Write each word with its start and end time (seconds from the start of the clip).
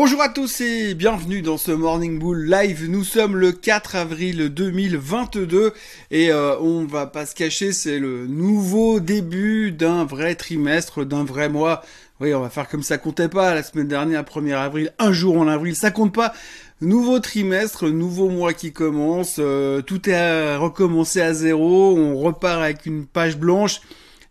Bonjour 0.00 0.22
à 0.22 0.28
tous 0.28 0.60
et 0.60 0.94
bienvenue 0.94 1.42
dans 1.42 1.58
ce 1.58 1.72
Morning 1.72 2.20
Bull 2.20 2.48
Live. 2.48 2.88
Nous 2.88 3.02
sommes 3.02 3.34
le 3.34 3.50
4 3.50 3.96
avril 3.96 4.48
2022 4.48 5.72
et 6.12 6.30
euh, 6.30 6.56
on 6.60 6.84
va 6.84 7.08
pas 7.08 7.26
se 7.26 7.34
cacher, 7.34 7.72
c'est 7.72 7.98
le 7.98 8.28
nouveau 8.28 9.00
début 9.00 9.72
d'un 9.72 10.04
vrai 10.04 10.36
trimestre, 10.36 11.04
d'un 11.04 11.24
vrai 11.24 11.48
mois. 11.48 11.82
Oui, 12.20 12.32
on 12.32 12.40
va 12.42 12.48
faire 12.48 12.68
comme 12.68 12.84
ça 12.84 12.96
comptait 12.96 13.28
pas 13.28 13.56
la 13.56 13.64
semaine 13.64 13.88
dernière, 13.88 14.22
1er 14.22 14.54
avril, 14.54 14.92
un 15.00 15.10
jour 15.10 15.36
en 15.36 15.48
avril, 15.48 15.74
ça 15.74 15.90
compte 15.90 16.14
pas. 16.14 16.32
Nouveau 16.80 17.18
trimestre, 17.18 17.88
nouveau 17.88 18.28
mois 18.28 18.52
qui 18.52 18.72
commence, 18.72 19.38
euh, 19.40 19.82
tout 19.82 20.08
est 20.08 20.54
recommencé 20.54 21.20
à 21.20 21.34
zéro, 21.34 21.96
on 21.98 22.16
repart 22.16 22.62
avec 22.62 22.86
une 22.86 23.04
page 23.04 23.36
blanche. 23.36 23.80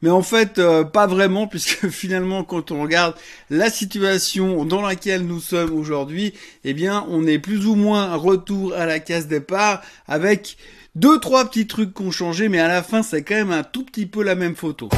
Mais 0.01 0.09
en 0.09 0.21
fait, 0.21 0.59
euh, 0.59 0.83
pas 0.83 1.07
vraiment, 1.07 1.47
puisque 1.47 1.89
finalement, 1.89 2.43
quand 2.43 2.71
on 2.71 2.81
regarde 2.81 3.15
la 3.49 3.69
situation 3.69 4.65
dans 4.65 4.81
laquelle 4.81 5.25
nous 5.25 5.39
sommes 5.39 5.73
aujourd'hui, 5.73 6.33
eh 6.63 6.73
bien, 6.73 7.05
on 7.09 7.25
est 7.25 7.39
plus 7.39 7.65
ou 7.65 7.75
moins 7.75 8.15
retour 8.15 8.73
à 8.73 8.85
la 8.85 8.99
case 8.99 9.27
départ 9.27 9.81
avec 10.07 10.57
deux, 10.95 11.19
trois 11.19 11.45
petits 11.45 11.67
trucs 11.67 11.93
qui 11.93 12.01
ont 12.01 12.11
changé, 12.11 12.49
mais 12.49 12.59
à 12.59 12.67
la 12.67 12.81
fin, 12.81 13.03
c'est 13.03 13.21
quand 13.21 13.35
même 13.35 13.51
un 13.51 13.63
tout 13.63 13.83
petit 13.83 14.05
peu 14.05 14.23
la 14.23 14.35
même 14.35 14.55
photo. 14.55 14.89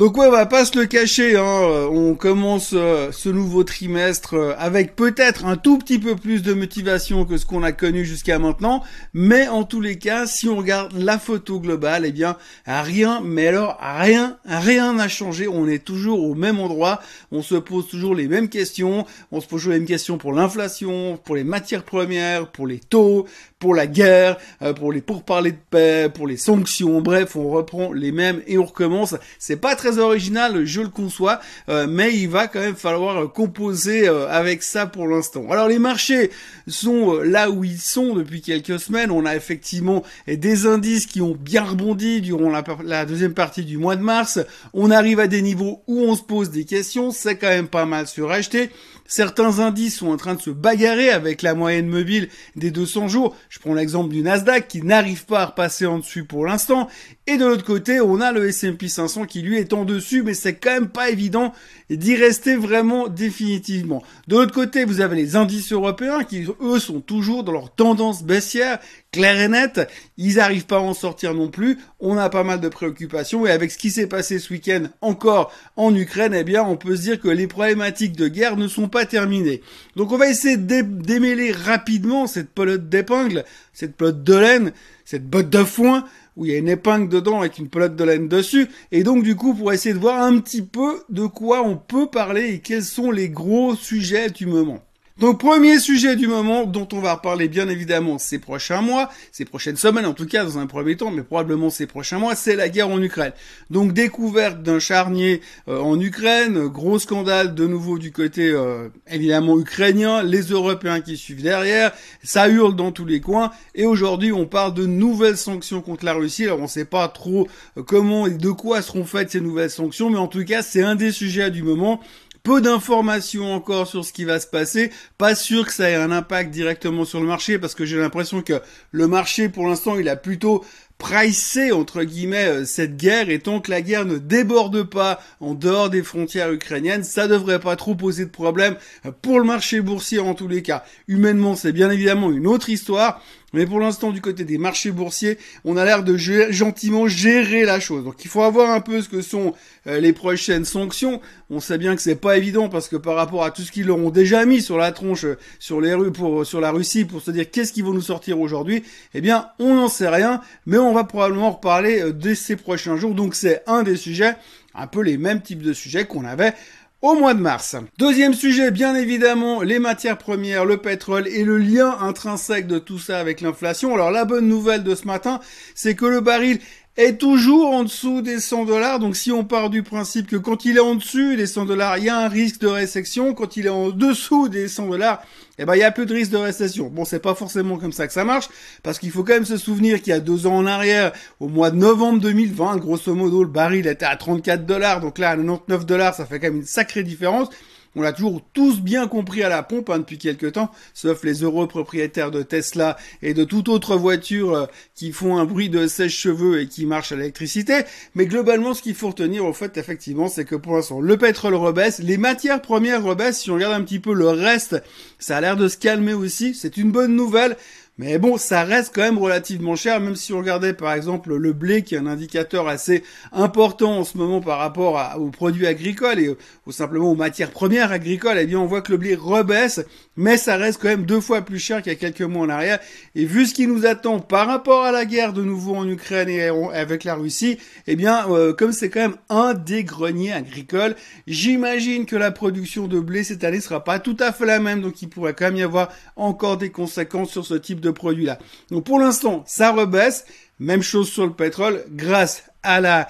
Donc 0.00 0.16
ouais, 0.16 0.28
on 0.28 0.30
va 0.30 0.46
pas 0.46 0.64
se 0.64 0.78
le 0.78 0.86
cacher, 0.86 1.36
hein. 1.36 1.88
on 1.92 2.14
commence 2.14 2.70
euh, 2.72 3.12
ce 3.12 3.28
nouveau 3.28 3.64
trimestre 3.64 4.32
euh, 4.32 4.54
avec 4.56 4.96
peut-être 4.96 5.44
un 5.44 5.58
tout 5.58 5.76
petit 5.76 5.98
peu 5.98 6.16
plus 6.16 6.42
de 6.42 6.54
motivation 6.54 7.26
que 7.26 7.36
ce 7.36 7.44
qu'on 7.44 7.62
a 7.62 7.72
connu 7.72 8.06
jusqu'à 8.06 8.38
maintenant, 8.38 8.82
mais 9.12 9.46
en 9.46 9.64
tous 9.64 9.82
les 9.82 9.98
cas, 9.98 10.26
si 10.26 10.48
on 10.48 10.56
regarde 10.56 10.94
la 10.96 11.18
photo 11.18 11.60
globale, 11.60 12.06
eh 12.06 12.12
bien 12.12 12.38
rien, 12.64 13.20
mais 13.22 13.48
alors 13.48 13.76
rien, 13.78 14.38
rien 14.46 14.94
n'a 14.94 15.08
changé, 15.08 15.48
on 15.48 15.68
est 15.68 15.84
toujours 15.84 16.24
au 16.24 16.34
même 16.34 16.60
endroit, 16.60 17.02
on 17.30 17.42
se 17.42 17.56
pose 17.56 17.86
toujours 17.86 18.14
les 18.14 18.26
mêmes 18.26 18.48
questions, 18.48 19.04
on 19.32 19.42
se 19.42 19.46
pose 19.46 19.58
toujours 19.58 19.74
les 19.74 19.80
mêmes 19.80 19.86
questions 19.88 20.16
pour 20.16 20.32
l'inflation, 20.32 21.18
pour 21.22 21.36
les 21.36 21.44
matières 21.44 21.82
premières, 21.82 22.50
pour 22.50 22.66
les 22.66 22.78
taux, 22.78 23.26
pour 23.58 23.74
la 23.74 23.86
guerre, 23.86 24.38
euh, 24.62 24.72
pour 24.72 24.90
les 24.92 25.02
pourparlers 25.02 25.52
de 25.52 25.58
paix, 25.68 26.10
pour 26.12 26.26
les 26.26 26.38
sanctions, 26.38 27.02
bref, 27.02 27.36
on 27.36 27.50
reprend 27.50 27.92
les 27.92 28.10
mêmes 28.10 28.40
et 28.46 28.56
on 28.56 28.64
recommence. 28.64 29.14
C'est 29.38 29.56
pas 29.56 29.76
très 29.76 29.89
original, 29.98 30.64
je 30.64 30.80
le 30.80 30.88
conçois, 30.88 31.40
euh, 31.68 31.86
mais 31.88 32.14
il 32.16 32.28
va 32.28 32.46
quand 32.48 32.60
même 32.60 32.76
falloir 32.76 33.32
composer 33.32 34.08
euh, 34.08 34.28
avec 34.28 34.62
ça 34.62 34.86
pour 34.86 35.06
l'instant. 35.06 35.46
Alors 35.50 35.68
les 35.68 35.78
marchés 35.78 36.30
sont 36.66 37.20
là 37.20 37.50
où 37.50 37.64
ils 37.64 37.80
sont 37.80 38.14
depuis 38.14 38.42
quelques 38.42 38.78
semaines. 38.78 39.10
On 39.10 39.26
a 39.26 39.36
effectivement 39.36 40.02
des 40.26 40.66
indices 40.66 41.06
qui 41.06 41.20
ont 41.20 41.36
bien 41.38 41.64
rebondi 41.64 42.20
durant 42.20 42.50
la, 42.50 42.64
la 42.84 43.06
deuxième 43.06 43.34
partie 43.34 43.64
du 43.64 43.78
mois 43.78 43.96
de 43.96 44.02
mars. 44.02 44.38
On 44.72 44.90
arrive 44.90 45.20
à 45.20 45.26
des 45.26 45.42
niveaux 45.42 45.82
où 45.86 46.00
on 46.00 46.14
se 46.14 46.22
pose 46.22 46.50
des 46.50 46.64
questions. 46.64 47.10
C'est 47.10 47.36
quand 47.36 47.48
même 47.48 47.68
pas 47.68 47.86
mal 47.86 48.06
suracheté. 48.06 48.70
Certains 49.10 49.58
indices 49.58 49.98
sont 49.98 50.06
en 50.06 50.16
train 50.16 50.36
de 50.36 50.40
se 50.40 50.50
bagarrer 50.50 51.10
avec 51.10 51.42
la 51.42 51.54
moyenne 51.54 51.88
mobile 51.88 52.28
des 52.54 52.70
200 52.70 53.08
jours. 53.08 53.36
Je 53.48 53.58
prends 53.58 53.74
l'exemple 53.74 54.14
du 54.14 54.22
Nasdaq 54.22 54.68
qui 54.68 54.82
n'arrive 54.82 55.26
pas 55.26 55.40
à 55.40 55.46
repasser 55.46 55.84
en 55.84 55.98
dessus 55.98 56.24
pour 56.24 56.46
l'instant. 56.46 56.88
Et 57.26 57.36
de 57.36 57.44
l'autre 57.44 57.64
côté, 57.64 58.00
on 58.00 58.20
a 58.20 58.30
le 58.30 58.48
S&P 58.48 58.86
500 58.86 59.24
qui 59.24 59.42
lui 59.42 59.58
est 59.58 59.72
en 59.72 59.79
dessus, 59.84 60.22
mais 60.22 60.34
c'est 60.34 60.54
quand 60.54 60.72
même 60.72 60.88
pas 60.88 61.10
évident 61.10 61.52
d'y 61.90 62.16
rester 62.16 62.56
vraiment 62.56 63.08
définitivement. 63.08 64.02
De 64.28 64.36
l'autre 64.36 64.54
côté, 64.54 64.84
vous 64.84 65.00
avez 65.00 65.16
les 65.16 65.36
indices 65.36 65.72
européens 65.72 66.24
qui, 66.24 66.46
eux, 66.60 66.78
sont 66.78 67.00
toujours 67.00 67.42
dans 67.42 67.52
leur 67.52 67.74
tendance 67.74 68.22
baissière, 68.22 68.78
claire 69.12 69.40
et 69.40 69.48
nette. 69.48 69.88
Ils 70.16 70.36
n'arrivent 70.36 70.66
pas 70.66 70.76
à 70.76 70.80
en 70.80 70.94
sortir 70.94 71.34
non 71.34 71.48
plus. 71.48 71.78
On 71.98 72.16
a 72.16 72.28
pas 72.30 72.44
mal 72.44 72.60
de 72.60 72.68
préoccupations 72.68 73.46
et 73.46 73.50
avec 73.50 73.70
ce 73.72 73.78
qui 73.78 73.90
s'est 73.90 74.06
passé 74.06 74.38
ce 74.38 74.52
week-end 74.52 74.84
encore 75.00 75.52
en 75.76 75.94
Ukraine, 75.94 76.34
eh 76.34 76.44
bien, 76.44 76.62
on 76.62 76.76
peut 76.76 76.96
se 76.96 77.02
dire 77.02 77.20
que 77.20 77.28
les 77.28 77.46
problématiques 77.46 78.16
de 78.16 78.28
guerre 78.28 78.56
ne 78.56 78.68
sont 78.68 78.88
pas 78.88 79.04
terminées. 79.04 79.62
Donc, 79.96 80.12
on 80.12 80.18
va 80.18 80.28
essayer 80.28 80.56
de 80.56 80.82
démêler 80.82 81.52
rapidement 81.52 82.26
cette 82.26 82.50
pelote 82.50 82.88
d'épingle, 82.88 83.44
cette 83.72 83.96
pelote 83.96 84.22
de 84.22 84.34
laine, 84.34 84.72
cette 85.10 85.28
botte 85.28 85.50
de 85.50 85.64
foin 85.64 86.04
où 86.36 86.46
il 86.46 86.52
y 86.52 86.54
a 86.54 86.58
une 86.58 86.68
épingle 86.68 87.08
dedans 87.08 87.40
avec 87.40 87.58
une 87.58 87.68
pelote 87.68 87.96
de 87.96 88.04
laine 88.04 88.28
dessus. 88.28 88.68
Et 88.92 89.02
donc 89.02 89.24
du 89.24 89.34
coup, 89.34 89.54
pour 89.54 89.72
essayer 89.72 89.92
de 89.92 89.98
voir 89.98 90.22
un 90.22 90.38
petit 90.38 90.62
peu 90.62 91.02
de 91.08 91.26
quoi 91.26 91.62
on 91.66 91.76
peut 91.76 92.06
parler 92.06 92.54
et 92.54 92.60
quels 92.60 92.84
sont 92.84 93.10
les 93.10 93.28
gros 93.28 93.74
sujets 93.74 94.30
du 94.30 94.46
moment. 94.46 94.84
Donc 95.20 95.38
premier 95.38 95.78
sujet 95.78 96.16
du 96.16 96.26
moment 96.26 96.64
dont 96.64 96.88
on 96.94 97.00
va 97.00 97.12
reparler 97.12 97.46
bien 97.46 97.68
évidemment 97.68 98.16
ces 98.16 98.38
prochains 98.38 98.80
mois, 98.80 99.10
ces 99.32 99.44
prochaines 99.44 99.76
semaines 99.76 100.06
en 100.06 100.14
tout 100.14 100.24
cas 100.24 100.44
dans 100.44 100.56
un 100.56 100.66
premier 100.66 100.96
temps, 100.96 101.10
mais 101.10 101.22
probablement 101.22 101.68
ces 101.68 101.86
prochains 101.86 102.18
mois, 102.18 102.34
c'est 102.34 102.56
la 102.56 102.70
guerre 102.70 102.88
en 102.88 103.02
Ukraine. 103.02 103.34
Donc 103.68 103.92
découverte 103.92 104.62
d'un 104.62 104.78
charnier 104.78 105.42
euh, 105.68 105.78
en 105.78 106.00
Ukraine, 106.00 106.68
gros 106.68 106.98
scandale 106.98 107.54
de 107.54 107.66
nouveau 107.66 107.98
du 107.98 108.12
côté 108.12 108.48
euh, 108.48 108.88
évidemment 109.10 109.58
ukrainien, 109.58 110.22
les 110.22 110.40
Européens 110.40 111.02
qui 111.02 111.18
suivent 111.18 111.42
derrière, 111.42 111.92
ça 112.22 112.48
hurle 112.48 112.74
dans 112.74 112.90
tous 112.90 113.04
les 113.04 113.20
coins 113.20 113.50
et 113.74 113.84
aujourd'hui 113.84 114.32
on 114.32 114.46
parle 114.46 114.72
de 114.72 114.86
nouvelles 114.86 115.36
sanctions 115.36 115.82
contre 115.82 116.06
la 116.06 116.14
Russie. 116.14 116.44
Alors 116.44 116.60
on 116.60 116.66
sait 116.66 116.86
pas 116.86 117.08
trop 117.08 117.46
euh, 117.76 117.82
comment 117.82 118.26
et 118.26 118.38
de 118.38 118.50
quoi 118.50 118.80
seront 118.80 119.04
faites 119.04 119.32
ces 119.32 119.42
nouvelles 119.42 119.68
sanctions, 119.68 120.08
mais 120.08 120.16
en 120.16 120.28
tout 120.28 120.46
cas 120.46 120.62
c'est 120.62 120.82
un 120.82 120.94
des 120.94 121.12
sujets 121.12 121.50
du 121.50 121.62
moment 121.62 122.00
peu 122.42 122.60
d'informations 122.60 123.54
encore 123.54 123.86
sur 123.86 124.04
ce 124.04 124.12
qui 124.12 124.24
va 124.24 124.40
se 124.40 124.46
passer. 124.46 124.90
Pas 125.18 125.34
sûr 125.34 125.66
que 125.66 125.72
ça 125.72 125.90
ait 125.90 125.94
un 125.94 126.10
impact 126.10 126.50
directement 126.50 127.04
sur 127.04 127.20
le 127.20 127.26
marché 127.26 127.58
parce 127.58 127.74
que 127.74 127.84
j'ai 127.84 127.98
l'impression 127.98 128.42
que 128.42 128.60
le 128.92 129.06
marché 129.06 129.48
pour 129.48 129.66
l'instant 129.66 129.98
il 129.98 130.08
a 130.08 130.16
plutôt 130.16 130.64
pricé 131.00 131.72
entre 131.72 132.04
guillemets 132.04 132.46
euh, 132.46 132.64
cette 132.64 132.96
guerre 132.96 133.30
et 133.30 133.40
tant 133.40 133.60
que 133.60 133.70
la 133.70 133.80
guerre 133.80 134.04
ne 134.04 134.18
déborde 134.18 134.82
pas 134.82 135.20
en 135.40 135.54
dehors 135.54 135.88
des 135.88 136.02
frontières 136.02 136.52
ukrainiennes, 136.52 137.04
ça 137.04 137.26
devrait 137.26 137.58
pas 137.58 137.74
trop 137.74 137.94
poser 137.94 138.26
de 138.26 138.30
problème 138.30 138.76
pour 139.22 139.40
le 139.40 139.46
marché 139.46 139.80
boursier 139.80 140.20
en 140.20 140.34
tous 140.34 140.46
les 140.46 140.62
cas. 140.62 140.84
Humainement, 141.08 141.56
c'est 141.56 141.72
bien 141.72 141.90
évidemment 141.90 142.30
une 142.30 142.46
autre 142.46 142.68
histoire, 142.68 143.22
mais 143.52 143.66
pour 143.66 143.80
l'instant, 143.80 144.12
du 144.12 144.20
côté 144.20 144.44
des 144.44 144.58
marchés 144.58 144.92
boursiers, 144.92 145.38
on 145.64 145.76
a 145.76 145.84
l'air 145.84 146.04
de 146.04 146.16
gentiment 146.16 147.08
gérer 147.08 147.64
la 147.64 147.80
chose. 147.80 148.04
Donc, 148.04 148.24
il 148.24 148.30
faut 148.30 148.42
avoir 148.42 148.70
un 148.70 148.80
peu 148.80 149.02
ce 149.02 149.08
que 149.08 149.22
sont 149.22 149.54
euh, 149.86 149.98
les 149.98 150.12
prochaines 150.12 150.64
sanctions. 150.64 151.20
On 151.50 151.58
sait 151.58 151.78
bien 151.78 151.96
que 151.96 152.02
c'est 152.02 152.16
pas 152.16 152.36
évident 152.36 152.68
parce 152.68 152.88
que 152.88 152.96
par 152.96 153.16
rapport 153.16 153.44
à 153.44 153.50
tout 153.50 153.62
ce 153.62 153.72
qu'ils 153.72 153.86
leur 153.86 153.98
ont 153.98 154.10
déjà 154.10 154.44
mis 154.44 154.62
sur 154.62 154.78
la 154.78 154.92
tronche, 154.92 155.24
euh, 155.24 155.38
sur 155.58 155.80
les 155.80 155.94
rues, 155.94 156.12
pour 156.12 156.46
sur 156.46 156.60
la 156.60 156.70
Russie, 156.70 157.04
pour 157.04 157.22
se 157.22 157.30
dire 157.30 157.50
qu'est-ce 157.50 157.72
qu'ils 157.72 157.84
vont 157.84 157.94
nous 157.94 158.00
sortir 158.00 158.38
aujourd'hui, 158.38 158.84
eh 159.14 159.20
bien, 159.20 159.48
on 159.58 159.74
n'en 159.74 159.88
sait 159.88 160.08
rien. 160.08 160.40
Mais 160.66 160.78
on 160.78 160.92
va 160.92 161.04
probablement 161.04 161.50
reparler 161.50 162.00
euh, 162.00 162.12
de 162.12 162.34
ces 162.34 162.56
prochains 162.56 162.96
jours. 162.96 163.14
Donc, 163.14 163.34
c'est 163.34 163.62
un 163.66 163.82
des 163.82 163.96
sujets, 163.96 164.36
un 164.74 164.86
peu 164.86 165.02
les 165.02 165.18
mêmes 165.18 165.42
types 165.42 165.62
de 165.62 165.72
sujets 165.72 166.04
qu'on 166.04 166.24
avait 166.24 166.54
au 167.02 167.14
mois 167.14 167.34
de 167.34 167.40
mars. 167.40 167.76
Deuxième 167.98 168.34
sujet, 168.34 168.70
bien 168.70 168.94
évidemment, 168.94 169.62
les 169.62 169.78
matières 169.78 170.18
premières, 170.18 170.64
le 170.64 170.76
pétrole 170.76 171.26
et 171.28 171.44
le 171.44 171.58
lien 171.58 171.96
intrinsèque 172.00 172.66
de 172.66 172.78
tout 172.78 172.98
ça 172.98 173.18
avec 173.18 173.40
l'inflation. 173.40 173.94
Alors 173.94 174.10
la 174.10 174.24
bonne 174.24 174.48
nouvelle 174.48 174.84
de 174.84 174.94
ce 174.94 175.06
matin, 175.06 175.40
c'est 175.74 175.94
que 175.94 176.06
le 176.06 176.20
baril 176.20 176.58
est 177.00 177.16
toujours 177.16 177.72
en 177.72 177.84
dessous 177.84 178.20
des 178.20 178.40
100 178.40 178.66
dollars. 178.66 178.98
Donc 178.98 179.16
si 179.16 179.32
on 179.32 179.44
part 179.44 179.70
du 179.70 179.82
principe 179.82 180.26
que 180.26 180.36
quand 180.36 180.64
il 180.64 180.76
est 180.76 180.80
en 180.80 180.94
dessus 180.94 181.36
des 181.36 181.46
100 181.46 181.64
dollars, 181.64 181.98
il 181.98 182.04
y 182.04 182.08
a 182.08 182.18
un 182.18 182.28
risque 182.28 182.60
de 182.60 182.66
récession. 182.66 183.34
Quand 183.34 183.56
il 183.56 183.66
est 183.66 183.70
en 183.70 183.90
dessous 183.90 184.48
des 184.48 184.68
100 184.68 184.88
dollars, 184.88 185.22
eh 185.58 185.64
ben 185.64 185.74
il 185.74 185.80
y 185.80 185.82
a 185.82 185.90
plus 185.90 186.06
de 186.06 186.14
risque 186.14 186.30
de 186.30 186.36
récession. 186.36 186.88
Bon, 186.88 187.04
c'est 187.04 187.18
pas 187.18 187.34
forcément 187.34 187.78
comme 187.78 187.92
ça 187.92 188.06
que 188.06 188.12
ça 188.12 188.24
marche, 188.24 188.48
parce 188.82 188.98
qu'il 188.98 189.10
faut 189.10 189.24
quand 189.24 189.34
même 189.34 189.44
se 189.44 189.56
souvenir 189.56 190.00
qu'il 190.00 190.10
y 190.10 190.16
a 190.16 190.20
deux 190.20 190.46
ans 190.46 190.56
en 190.56 190.66
arrière, 190.66 191.12
au 191.38 191.48
mois 191.48 191.70
de 191.70 191.76
novembre 191.76 192.20
2020, 192.20 192.76
grosso 192.76 193.14
modo, 193.14 193.42
le 193.42 193.50
baril 193.50 193.86
était 193.86 194.06
à 194.06 194.16
34 194.16 194.64
dollars. 194.64 195.00
Donc 195.00 195.18
là, 195.18 195.30
à 195.30 195.36
99 195.36 195.86
dollars, 195.86 196.14
ça 196.14 196.26
fait 196.26 196.38
quand 196.38 196.48
même 196.48 196.58
une 196.58 196.66
sacrée 196.66 197.02
différence. 197.02 197.48
On 197.96 198.02
l'a 198.02 198.12
toujours 198.12 198.40
tous 198.52 198.80
bien 198.80 199.08
compris 199.08 199.42
à 199.42 199.48
la 199.48 199.64
pompe 199.64 199.90
hein, 199.90 199.98
depuis 199.98 200.16
quelques 200.16 200.52
temps, 200.52 200.70
sauf 200.94 201.24
les 201.24 201.42
heureux 201.42 201.66
propriétaires 201.66 202.30
de 202.30 202.42
Tesla 202.42 202.96
et 203.20 203.34
de 203.34 203.42
toute 203.42 203.68
autre 203.68 203.96
voiture 203.96 204.54
euh, 204.54 204.66
qui 204.94 205.10
font 205.10 205.38
un 205.38 205.44
bruit 205.44 205.68
de 205.70 205.88
sèche-cheveux 205.88 206.60
et 206.60 206.68
qui 206.68 206.86
marchent 206.86 207.10
à 207.10 207.16
l'électricité. 207.16 207.82
Mais 208.14 208.26
globalement, 208.26 208.74
ce 208.74 208.82
qu'il 208.82 208.94
faut 208.94 209.08
retenir 209.08 209.44
au 209.44 209.52
fait, 209.52 209.76
effectivement, 209.76 210.28
c'est 210.28 210.44
que 210.44 210.54
pour 210.54 210.76
l'instant, 210.76 211.00
le 211.00 211.16
pétrole 211.16 211.54
rebaisse, 211.54 211.98
les 211.98 212.16
matières 212.16 212.62
premières 212.62 213.02
rebaissent. 213.02 213.40
Si 213.40 213.50
on 213.50 213.54
regarde 213.54 213.74
un 213.74 213.82
petit 213.82 213.98
peu 213.98 214.14
le 214.14 214.28
reste, 214.28 214.80
ça 215.18 215.38
a 215.38 215.40
l'air 215.40 215.56
de 215.56 215.66
se 215.66 215.76
calmer 215.76 216.14
aussi. 216.14 216.54
C'est 216.54 216.76
une 216.76 216.92
bonne 216.92 217.16
nouvelle. 217.16 217.56
Mais 218.02 218.16
bon, 218.16 218.38
ça 218.38 218.64
reste 218.64 218.94
quand 218.94 219.02
même 219.02 219.18
relativement 219.18 219.76
cher, 219.76 220.00
même 220.00 220.16
si 220.16 220.32
on 220.32 220.38
regardait 220.38 220.72
par 220.72 220.94
exemple 220.94 221.34
le 221.34 221.52
blé, 221.52 221.82
qui 221.82 221.94
est 221.94 221.98
un 221.98 222.06
indicateur 222.06 222.66
assez 222.66 223.04
important 223.30 223.98
en 223.98 224.04
ce 224.04 224.16
moment 224.16 224.40
par 224.40 224.58
rapport 224.58 224.98
aux 225.18 225.28
produits 225.28 225.66
agricoles 225.66 226.18
et 226.18 226.34
ou 226.64 226.72
simplement 226.72 227.12
aux 227.12 227.14
matières 227.14 227.50
premières 227.50 227.92
agricoles, 227.92 228.38
eh 228.38 228.46
bien 228.46 228.58
on 228.58 228.64
voit 228.64 228.80
que 228.80 228.92
le 228.92 228.96
blé 228.96 229.14
rebaisse, 229.14 229.84
mais 230.16 230.38
ça 230.38 230.56
reste 230.56 230.80
quand 230.80 230.88
même 230.88 231.04
deux 231.04 231.20
fois 231.20 231.42
plus 231.42 231.58
cher 231.58 231.82
qu'il 231.82 231.92
y 231.92 231.94
a 231.94 231.98
quelques 231.98 232.22
mois 232.22 232.46
en 232.46 232.48
arrière. 232.48 232.78
Et 233.14 233.26
vu 233.26 233.44
ce 233.44 233.52
qui 233.52 233.66
nous 233.66 233.84
attend 233.84 234.18
par 234.18 234.46
rapport 234.46 234.82
à 234.82 234.92
la 234.92 235.04
guerre 235.04 235.34
de 235.34 235.42
nouveau 235.42 235.74
en 235.76 235.86
Ukraine 235.86 236.30
et 236.30 236.48
avec 236.72 237.04
la 237.04 237.16
Russie, 237.16 237.58
eh 237.86 237.96
bien 237.96 238.30
euh, 238.30 238.54
comme 238.54 238.72
c'est 238.72 238.88
quand 238.88 239.00
même 239.00 239.16
un 239.28 239.52
des 239.52 239.84
greniers 239.84 240.32
agricoles, 240.32 240.96
j'imagine 241.26 242.06
que 242.06 242.16
la 242.16 242.30
production 242.30 242.88
de 242.88 242.98
blé 242.98 243.24
cette 243.24 243.44
année 243.44 243.60
sera 243.60 243.84
pas 243.84 243.98
tout 243.98 244.16
à 244.20 244.32
fait 244.32 244.46
la 244.46 244.58
même, 244.58 244.80
donc 244.80 245.02
il 245.02 245.10
pourrait 245.10 245.34
quand 245.34 245.44
même 245.44 245.56
y 245.56 245.62
avoir 245.62 245.90
encore 246.16 246.56
des 246.56 246.70
conséquences 246.70 247.30
sur 247.30 247.44
ce 247.44 247.52
type 247.52 247.80
de 247.80 247.89
produit 247.92 248.24
là. 248.24 248.38
Donc 248.70 248.84
pour 248.84 248.98
l'instant, 248.98 249.44
ça 249.46 249.72
rebaisse. 249.72 250.24
Même 250.58 250.82
chose 250.82 251.08
sur 251.08 251.24
le 251.24 251.32
pétrole, 251.32 251.84
grâce 251.90 252.44
à 252.62 252.82
la 252.82 253.08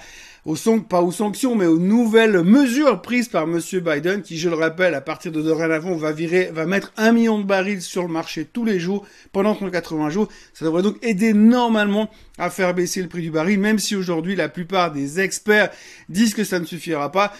pas 0.89 1.01
aux 1.01 1.11
sanctions, 1.11 1.55
mais 1.55 1.67
aux 1.67 1.77
nouvelles 1.77 2.41
mesures 2.43 3.01
prises 3.01 3.27
par 3.27 3.45
Monsieur 3.45 3.79
Biden, 3.79 4.21
qui, 4.21 4.37
je 4.37 4.49
le 4.49 4.55
rappelle, 4.55 4.95
à 4.95 5.01
partir 5.01 5.31
de 5.31 5.41
dorénavant, 5.41 5.95
va 5.95 6.11
virer, 6.11 6.49
va 6.51 6.65
mettre 6.65 6.91
un 6.97 7.11
million 7.11 7.37
de 7.37 7.43
barils 7.43 7.81
sur 7.81 8.01
le 8.01 8.07
marché 8.07 8.45
tous 8.45 8.65
les 8.65 8.79
jours 8.79 9.05
pendant 9.31 9.55
180 9.55 10.09
jours. 10.09 10.29
Ça 10.53 10.65
devrait 10.65 10.81
donc 10.81 10.97
aider 11.03 11.33
normalement 11.33 12.09
à 12.37 12.49
faire 12.49 12.73
baisser 12.73 13.01
le 13.01 13.07
prix 13.07 13.21
du 13.21 13.31
baril, 13.31 13.59
même 13.59 13.77
si 13.77 13.95
aujourd'hui 13.95 14.35
la 14.35 14.49
plupart 14.49 14.91
des 14.91 15.19
experts 15.19 15.69
disent 16.09 16.33
que 16.33 16.43
ça 16.43 16.59
ne 16.59 16.65
suffira 16.65 17.11
pas. 17.11 17.33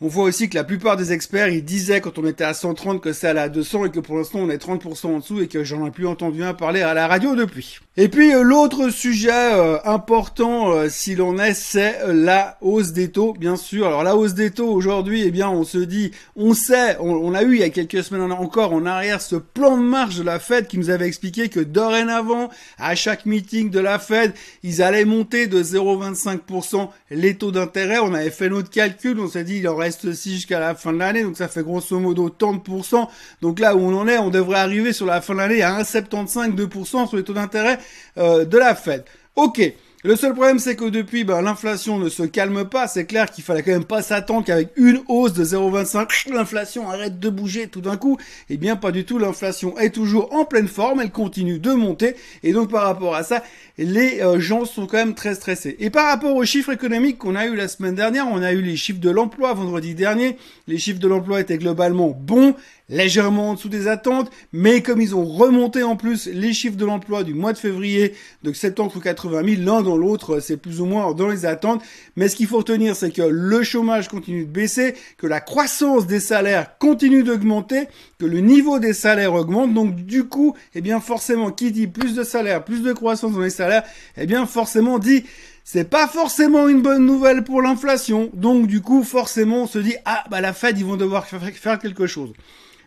On 0.00 0.06
voit 0.06 0.26
aussi 0.26 0.48
que 0.48 0.54
la 0.54 0.62
plupart 0.62 0.96
des 0.96 1.12
experts, 1.12 1.48
ils 1.48 1.64
disaient 1.64 2.00
quand 2.00 2.18
on 2.18 2.26
était 2.26 2.44
à 2.44 2.54
130 2.54 3.00
que 3.00 3.26
allait 3.26 3.40
à 3.40 3.48
200 3.48 3.86
et 3.86 3.90
que 3.90 3.98
pour 3.98 4.16
l'instant 4.16 4.38
on 4.38 4.48
est 4.48 4.64
30% 4.64 5.08
en 5.08 5.18
dessous 5.18 5.40
et 5.40 5.48
que 5.48 5.64
j'en 5.64 5.84
ai 5.84 5.90
plus 5.90 6.06
entendu 6.06 6.44
un 6.44 6.54
parler 6.54 6.82
à 6.82 6.94
la 6.94 7.08
radio 7.08 7.34
depuis. 7.34 7.80
Et 7.96 8.06
puis 8.08 8.32
euh, 8.32 8.42
l'autre 8.42 8.90
sujet 8.90 9.32
euh, 9.32 9.78
important, 9.84 10.70
euh, 10.70 10.88
si 10.88 11.16
l'on 11.16 11.36
est, 11.40 11.52
c'est 11.52 11.98
la 12.06 12.58
hausse 12.60 12.92
des 12.92 13.10
taux, 13.10 13.32
bien 13.32 13.56
sûr. 13.56 13.88
Alors 13.88 14.04
la 14.04 14.14
hausse 14.14 14.34
des 14.34 14.52
taux 14.52 14.70
aujourd'hui, 14.70 15.24
eh 15.26 15.32
bien 15.32 15.50
on 15.50 15.64
se 15.64 15.78
dit, 15.78 16.12
on 16.36 16.54
sait, 16.54 16.96
on, 17.00 17.34
a 17.34 17.42
eu 17.42 17.54
il 17.54 17.58
y 17.58 17.64
a 17.64 17.70
quelques 17.70 18.04
semaines 18.04 18.30
encore 18.30 18.72
en 18.72 18.86
arrière 18.86 19.20
ce 19.20 19.34
plan 19.34 19.76
de 19.76 19.82
marche 19.82 20.14
de 20.14 20.22
la 20.22 20.38
Fed 20.38 20.68
qui 20.68 20.78
nous 20.78 20.90
avait 20.90 21.08
expliqué 21.08 21.48
que 21.48 21.58
dorénavant, 21.58 22.50
à 22.78 22.94
chaque 22.94 23.26
meeting 23.26 23.70
de 23.70 23.80
la 23.80 23.98
Fed, 23.98 24.32
ils 24.62 24.80
allaient 24.80 25.04
monter 25.04 25.48
de 25.48 25.60
0,25% 25.60 26.90
les 27.10 27.34
taux 27.34 27.50
d'intérêt. 27.50 27.98
On 27.98 28.14
avait 28.14 28.30
fait 28.30 28.48
notre 28.48 28.70
calcul, 28.70 29.18
on 29.18 29.26
s'est 29.26 29.42
dit 29.42 29.56
il 29.56 29.66
aurait 29.66 29.87
reste 29.88 30.12
jusqu'à 30.12 30.60
la 30.60 30.74
fin 30.74 30.92
de 30.92 30.98
l'année, 30.98 31.22
donc 31.22 31.36
ça 31.36 31.48
fait 31.48 31.62
grosso 31.62 31.98
modo 31.98 32.28
tant 32.28 32.52
de 32.52 32.58
pourcents. 32.58 33.10
Donc 33.42 33.58
là 33.58 33.74
où 33.74 33.80
on 33.80 33.96
en 33.98 34.06
est, 34.06 34.18
on 34.18 34.30
devrait 34.30 34.60
arriver 34.60 34.92
sur 34.92 35.06
la 35.06 35.20
fin 35.20 35.34
de 35.34 35.38
l'année 35.38 35.62
à 35.62 35.80
1,75, 35.80 36.54
2% 36.54 37.08
sur 37.08 37.16
les 37.16 37.24
taux 37.24 37.32
d'intérêt 37.32 37.78
euh, 38.18 38.44
de 38.44 38.58
la 38.58 38.74
Fed. 38.74 39.04
Ok. 39.34 39.60
Le 40.04 40.14
seul 40.14 40.32
problème, 40.32 40.60
c'est 40.60 40.76
que 40.76 40.84
depuis, 40.84 41.24
ben, 41.24 41.42
l'inflation 41.42 41.98
ne 41.98 42.08
se 42.08 42.22
calme 42.22 42.64
pas. 42.68 42.86
C'est 42.86 43.04
clair 43.04 43.28
qu'il 43.28 43.42
fallait 43.42 43.64
quand 43.64 43.72
même 43.72 43.82
pas 43.82 44.00
s'attendre 44.00 44.44
qu'avec 44.44 44.68
une 44.76 45.00
hausse 45.08 45.32
de 45.32 45.44
0,25, 45.44 46.32
l'inflation 46.32 46.88
arrête 46.88 47.18
de 47.18 47.28
bouger 47.28 47.66
tout 47.66 47.80
d'un 47.80 47.96
coup. 47.96 48.16
Eh 48.48 48.58
bien, 48.58 48.76
pas 48.76 48.92
du 48.92 49.04
tout. 49.04 49.18
L'inflation 49.18 49.76
est 49.76 49.90
toujours 49.90 50.32
en 50.32 50.44
pleine 50.44 50.68
forme. 50.68 51.00
Elle 51.00 51.10
continue 51.10 51.58
de 51.58 51.72
monter. 51.72 52.14
Et 52.44 52.52
donc, 52.52 52.70
par 52.70 52.84
rapport 52.84 53.16
à 53.16 53.24
ça, 53.24 53.42
les 53.76 54.20
euh, 54.20 54.38
gens 54.38 54.64
sont 54.64 54.86
quand 54.86 54.98
même 54.98 55.14
très 55.14 55.34
stressés. 55.34 55.74
Et 55.80 55.90
par 55.90 56.06
rapport 56.06 56.36
aux 56.36 56.44
chiffres 56.44 56.70
économiques 56.70 57.18
qu'on 57.18 57.34
a 57.34 57.46
eu 57.46 57.56
la 57.56 57.66
semaine 57.66 57.96
dernière, 57.96 58.28
on 58.28 58.40
a 58.40 58.52
eu 58.52 58.62
les 58.62 58.76
chiffres 58.76 59.00
de 59.00 59.10
l'emploi 59.10 59.52
vendredi 59.52 59.96
dernier. 59.96 60.36
Les 60.68 60.78
chiffres 60.78 61.00
de 61.00 61.08
l'emploi 61.08 61.40
étaient 61.40 61.58
globalement 61.58 62.16
bons 62.16 62.54
légèrement 62.88 63.50
en 63.50 63.54
dessous 63.54 63.68
des 63.68 63.86
attentes, 63.88 64.30
mais 64.52 64.82
comme 64.82 65.00
ils 65.00 65.14
ont 65.14 65.24
remonté 65.24 65.82
en 65.82 65.96
plus 65.96 66.26
les 66.26 66.52
chiffres 66.52 66.76
de 66.76 66.84
l'emploi 66.84 67.24
du 67.24 67.34
mois 67.34 67.52
de 67.52 67.58
février, 67.58 68.14
de 68.42 68.52
septembre 68.52 68.92
ou 68.96 69.00
80 69.00 69.56
000, 69.56 69.62
l'un 69.62 69.82
dans 69.82 69.96
l'autre, 69.96 70.40
c'est 70.40 70.56
plus 70.56 70.80
ou 70.80 70.86
moins 70.86 71.12
dans 71.12 71.28
les 71.28 71.46
attentes. 71.46 71.82
Mais 72.16 72.28
ce 72.28 72.36
qu'il 72.36 72.46
faut 72.46 72.58
retenir, 72.58 72.96
c'est 72.96 73.10
que 73.10 73.22
le 73.22 73.62
chômage 73.62 74.08
continue 74.08 74.44
de 74.44 74.50
baisser, 74.50 74.94
que 75.16 75.26
la 75.26 75.40
croissance 75.40 76.06
des 76.06 76.20
salaires 76.20 76.78
continue 76.78 77.22
d'augmenter, 77.22 77.88
que 78.18 78.26
le 78.26 78.40
niveau 78.40 78.78
des 78.78 78.94
salaires 78.94 79.34
augmente. 79.34 79.74
Donc 79.74 79.94
du 79.94 80.24
coup, 80.24 80.54
eh 80.74 80.80
bien 80.80 81.00
forcément, 81.00 81.50
qui 81.50 81.70
dit 81.70 81.86
plus 81.86 82.14
de 82.14 82.22
salaires, 82.22 82.64
plus 82.64 82.82
de 82.82 82.92
croissance 82.92 83.32
dans 83.32 83.40
les 83.40 83.50
salaires, 83.50 83.84
eh 84.16 84.26
bien 84.26 84.46
forcément 84.46 84.98
dit 84.98 85.24
c'est 85.64 85.84
pas 85.84 86.08
forcément 86.08 86.66
une 86.66 86.80
bonne 86.80 87.04
nouvelle 87.04 87.44
pour 87.44 87.60
l'inflation. 87.60 88.30
Donc 88.32 88.66
du 88.66 88.80
coup, 88.80 89.02
forcément, 89.02 89.64
on 89.64 89.66
se 89.66 89.78
dit 89.78 89.96
ah 90.06 90.24
bah 90.30 90.40
la 90.40 90.54
Fed 90.54 90.78
ils 90.78 90.84
vont 90.86 90.96
devoir 90.96 91.26
faire 91.26 91.78
quelque 91.78 92.06
chose. 92.06 92.32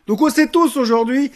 Donc 0.08 0.22
on 0.22 0.30
sait 0.30 0.48
tous 0.48 0.78
aujourd'hui 0.78 1.32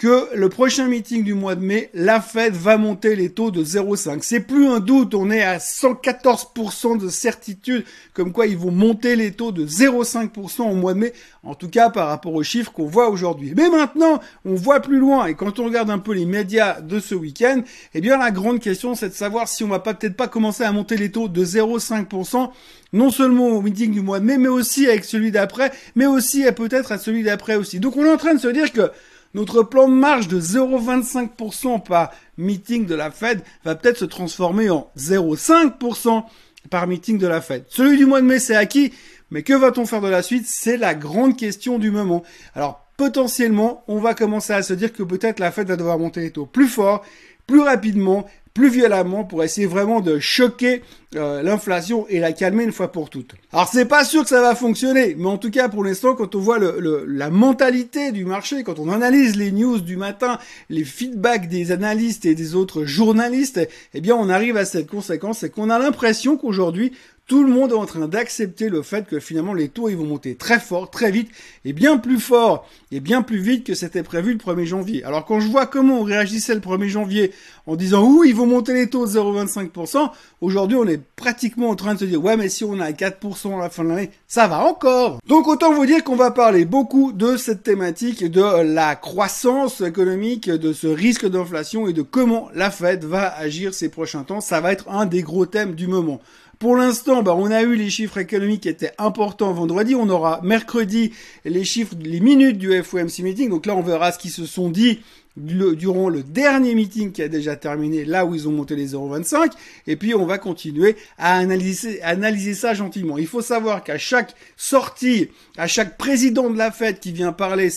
que 0.00 0.34
le 0.34 0.48
prochain 0.48 0.88
meeting 0.88 1.24
du 1.24 1.34
mois 1.34 1.54
de 1.54 1.60
mai, 1.62 1.90
la 1.92 2.22
Fed 2.22 2.54
va 2.54 2.78
monter 2.78 3.16
les 3.16 3.28
taux 3.28 3.50
de 3.50 3.62
0,5. 3.62 4.20
C'est 4.22 4.40
plus 4.40 4.66
un 4.66 4.80
doute, 4.80 5.14
on 5.14 5.30
est 5.30 5.42
à 5.42 5.58
114% 5.58 6.98
de 6.98 7.10
certitude 7.10 7.84
comme 8.14 8.32
quoi 8.32 8.46
ils 8.46 8.56
vont 8.56 8.70
monter 8.70 9.14
les 9.14 9.32
taux 9.32 9.52
de 9.52 9.66
0,5% 9.66 10.62
au 10.62 10.74
mois 10.74 10.94
de 10.94 11.00
mai, 11.00 11.12
en 11.42 11.54
tout 11.54 11.68
cas 11.68 11.90
par 11.90 12.08
rapport 12.08 12.32
aux 12.32 12.42
chiffres 12.42 12.72
qu'on 12.72 12.86
voit 12.86 13.10
aujourd'hui. 13.10 13.52
Mais 13.54 13.68
maintenant, 13.68 14.20
on 14.46 14.54
voit 14.54 14.80
plus 14.80 14.98
loin 14.98 15.26
et 15.26 15.34
quand 15.34 15.58
on 15.58 15.66
regarde 15.66 15.90
un 15.90 15.98
peu 15.98 16.14
les 16.14 16.24
médias 16.24 16.80
de 16.80 16.98
ce 16.98 17.14
week-end, 17.14 17.60
eh 17.92 18.00
bien 18.00 18.16
la 18.16 18.30
grande 18.30 18.60
question 18.60 18.94
c'est 18.94 19.10
de 19.10 19.14
savoir 19.14 19.48
si 19.48 19.64
on 19.64 19.68
va 19.68 19.80
peut-être 19.80 20.16
pas 20.16 20.28
commencer 20.28 20.64
à 20.64 20.72
monter 20.72 20.96
les 20.96 21.10
taux 21.10 21.28
de 21.28 21.44
0,5% 21.44 22.48
non 22.94 23.10
seulement 23.10 23.48
au 23.48 23.60
meeting 23.60 23.92
du 23.92 24.00
mois 24.00 24.18
de 24.18 24.24
mai, 24.24 24.38
mais 24.38 24.48
aussi 24.48 24.86
avec 24.86 25.04
celui 25.04 25.30
d'après, 25.30 25.70
mais 25.94 26.06
aussi 26.06 26.44
peut-être 26.56 26.90
à 26.90 26.96
celui 26.96 27.22
d'après 27.22 27.56
aussi. 27.56 27.80
Donc 27.80 27.98
on 27.98 28.04
est 28.06 28.10
en 28.10 28.16
train 28.16 28.32
de 28.32 28.40
se 28.40 28.48
dire 28.48 28.72
que 28.72 28.90
notre 29.34 29.62
plan 29.62 29.88
de 29.88 29.94
marge 29.94 30.28
de 30.28 30.40
0,25% 30.40 31.82
par 31.82 32.10
meeting 32.36 32.86
de 32.86 32.94
la 32.94 33.10
Fed 33.10 33.42
va 33.64 33.74
peut-être 33.74 33.98
se 33.98 34.04
transformer 34.04 34.70
en 34.70 34.90
0,5% 34.96 36.24
par 36.68 36.86
meeting 36.86 37.18
de 37.18 37.26
la 37.26 37.40
Fed. 37.40 37.64
Celui 37.68 37.96
du 37.96 38.06
mois 38.06 38.20
de 38.20 38.26
mai, 38.26 38.38
c'est 38.38 38.56
acquis, 38.56 38.92
mais 39.30 39.42
que 39.42 39.52
va-t-on 39.52 39.86
faire 39.86 40.00
de 40.00 40.08
la 40.08 40.22
suite? 40.22 40.46
C'est 40.46 40.76
la 40.76 40.94
grande 40.94 41.36
question 41.36 41.78
du 41.78 41.90
moment. 41.90 42.22
Alors, 42.54 42.86
potentiellement, 42.96 43.84
on 43.88 43.98
va 43.98 44.14
commencer 44.14 44.52
à 44.52 44.62
se 44.62 44.74
dire 44.74 44.92
que 44.92 45.02
peut-être 45.02 45.40
la 45.40 45.52
Fed 45.52 45.68
va 45.68 45.76
devoir 45.76 45.98
monter 45.98 46.20
les 46.20 46.32
taux 46.32 46.46
plus 46.46 46.68
fort, 46.68 47.04
plus 47.46 47.60
rapidement, 47.60 48.26
plus 48.54 48.68
violemment 48.68 49.24
pour 49.24 49.44
essayer 49.44 49.66
vraiment 49.66 50.00
de 50.00 50.18
choquer 50.18 50.82
euh, 51.16 51.42
l'inflation 51.42 52.06
et 52.08 52.20
la 52.20 52.32
calmer 52.32 52.64
une 52.64 52.72
fois 52.72 52.92
pour 52.92 53.10
toutes. 53.10 53.32
Alors 53.52 53.68
c'est 53.68 53.84
pas 53.84 54.04
sûr 54.04 54.22
que 54.22 54.28
ça 54.28 54.40
va 54.40 54.54
fonctionner, 54.54 55.14
mais 55.18 55.26
en 55.26 55.38
tout 55.38 55.50
cas 55.50 55.68
pour 55.68 55.84
l'instant 55.84 56.14
quand 56.14 56.34
on 56.34 56.40
voit 56.40 56.58
la 56.58 57.30
mentalité 57.30 58.12
du 58.12 58.24
marché, 58.24 58.62
quand 58.62 58.78
on 58.78 58.90
analyse 58.90 59.36
les 59.36 59.52
news 59.52 59.80
du 59.80 59.96
matin, 59.96 60.38
les 60.68 60.84
feedbacks 60.84 61.48
des 61.48 61.72
analystes 61.72 62.26
et 62.26 62.34
des 62.34 62.54
autres 62.54 62.84
journalistes, 62.84 63.60
eh 63.94 64.00
bien 64.00 64.16
on 64.16 64.28
arrive 64.28 64.56
à 64.56 64.64
cette 64.64 64.88
conséquence, 64.88 65.38
c'est 65.38 65.50
qu'on 65.50 65.70
a 65.70 65.78
l'impression 65.78 66.36
qu'aujourd'hui 66.36 66.92
tout 67.30 67.44
le 67.44 67.52
monde 67.52 67.70
est 67.70 67.76
en 67.76 67.86
train 67.86 68.08
d'accepter 68.08 68.68
le 68.68 68.82
fait 68.82 69.06
que 69.06 69.20
finalement 69.20 69.54
les 69.54 69.68
taux 69.68 69.88
ils 69.88 69.96
vont 69.96 70.04
monter 70.04 70.34
très 70.34 70.58
fort, 70.58 70.90
très 70.90 71.12
vite, 71.12 71.30
et 71.64 71.72
bien 71.72 71.96
plus 71.96 72.18
fort, 72.18 72.68
et 72.90 72.98
bien 72.98 73.22
plus 73.22 73.38
vite 73.38 73.62
que 73.62 73.74
c'était 73.74 74.02
prévu 74.02 74.32
le 74.32 74.38
1er 74.38 74.64
janvier. 74.64 75.04
Alors 75.04 75.24
quand 75.24 75.38
je 75.38 75.46
vois 75.46 75.66
comment 75.66 76.00
on 76.00 76.02
réagissait 76.02 76.56
le 76.56 76.60
1er 76.60 76.88
janvier 76.88 77.30
en 77.68 77.76
disant 77.76 78.04
oui 78.04 78.30
ils 78.30 78.34
vont 78.34 78.46
monter 78.46 78.74
les 78.74 78.90
taux 78.90 79.06
de 79.06 79.12
0,25%, 79.12 80.10
aujourd'hui 80.40 80.76
on 80.76 80.88
est 80.88 81.00
pratiquement 81.14 81.68
en 81.68 81.76
train 81.76 81.94
de 81.94 82.00
se 82.00 82.04
dire 82.04 82.20
ouais 82.20 82.36
mais 82.36 82.48
si 82.48 82.64
on 82.64 82.80
a 82.80 82.90
4% 82.90 83.56
à 83.56 83.62
la 83.62 83.70
fin 83.70 83.84
de 83.84 83.90
l'année, 83.90 84.10
ça 84.26 84.48
va 84.48 84.64
encore. 84.64 85.20
Donc 85.28 85.46
autant 85.46 85.72
vous 85.72 85.86
dire 85.86 86.02
qu'on 86.02 86.16
va 86.16 86.32
parler 86.32 86.64
beaucoup 86.64 87.12
de 87.12 87.36
cette 87.36 87.62
thématique 87.62 88.28
de 88.28 88.62
la 88.62 88.96
croissance 88.96 89.82
économique, 89.82 90.50
de 90.50 90.72
ce 90.72 90.88
risque 90.88 91.28
d'inflation 91.28 91.86
et 91.86 91.92
de 91.92 92.02
comment 92.02 92.48
la 92.56 92.72
Fed 92.72 93.04
va 93.04 93.32
agir 93.38 93.72
ces 93.72 93.88
prochains 93.88 94.24
temps. 94.24 94.40
Ça 94.40 94.60
va 94.60 94.72
être 94.72 94.88
un 94.88 95.06
des 95.06 95.22
gros 95.22 95.46
thèmes 95.46 95.76
du 95.76 95.86
moment. 95.86 96.20
Pour 96.60 96.76
l'instant, 96.76 97.22
bah, 97.22 97.34
on 97.34 97.50
a 97.50 97.62
eu 97.62 97.74
les 97.74 97.88
chiffres 97.88 98.18
économiques 98.18 98.64
qui 98.64 98.68
étaient 98.68 98.92
importants 98.98 99.50
vendredi. 99.54 99.94
On 99.94 100.10
aura 100.10 100.42
mercredi 100.42 101.10
les 101.46 101.64
chiffres, 101.64 101.94
les 101.98 102.20
minutes 102.20 102.58
du 102.58 102.82
FOMC 102.82 103.20
meeting. 103.20 103.48
Donc 103.48 103.64
là, 103.64 103.74
on 103.74 103.80
verra 103.80 104.12
ce 104.12 104.18
qu'ils 104.18 104.30
se 104.30 104.44
sont 104.44 104.68
dit 104.68 105.00
durant 105.36 106.08
le 106.08 106.22
dernier 106.22 106.74
meeting 106.74 107.12
qui 107.12 107.22
a 107.22 107.28
déjà 107.28 107.56
terminé, 107.56 108.04
là 108.04 108.26
où 108.26 108.34
ils 108.34 108.48
ont 108.48 108.52
monté 108.52 108.74
les 108.74 108.94
0,25, 108.94 109.52
et 109.86 109.96
puis 109.96 110.14
on 110.14 110.26
va 110.26 110.38
continuer 110.38 110.96
à 111.18 111.36
analyser, 111.36 112.02
analyser 112.02 112.54
ça 112.54 112.74
gentiment. 112.74 113.16
Il 113.16 113.26
faut 113.26 113.40
savoir 113.40 113.84
qu'à 113.84 113.96
chaque 113.96 114.34
sortie, 114.56 115.28
à 115.56 115.66
chaque 115.66 115.96
président 115.96 116.50
de 116.50 116.58
la 116.58 116.70
fête 116.70 117.00
qui 117.00 117.12
vient 117.12 117.32
parler, 117.32 117.70